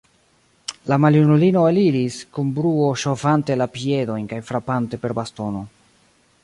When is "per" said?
5.05-5.19